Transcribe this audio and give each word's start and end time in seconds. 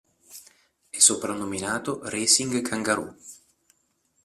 È 0.89 0.97
soprannominato 0.97 1.99
"Racing 2.09 2.59
Kangaroo". 2.63 3.15